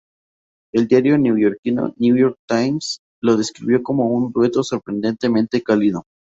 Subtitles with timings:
[0.73, 6.05] El diario neoyorquino "New York Times" lo describió como un "dueto sorprendentemente cálido".